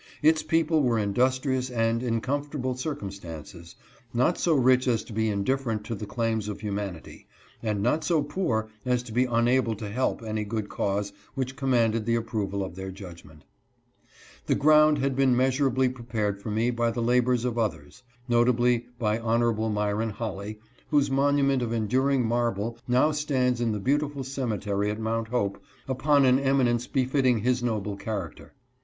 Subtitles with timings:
[0.23, 3.75] Its people were industrious and in comfortable circumstances—
[4.25, 7.27] not so rich as to be indifferent to the claims of human ity,
[7.61, 12.07] and not so poor as to be unable to help any good cause which commanded
[12.07, 13.43] the approval of their judgment,
[14.47, 19.19] The ground had been measurably prepared for me by the labors of others— notably by
[19.19, 19.69] Hon.
[19.71, 20.57] Myron Holley,
[20.89, 26.25] whose monument of enduring marble now stands in the beautiful cemetery at Mount Hope upon
[26.25, 28.55] an eminence be fitting his noble character.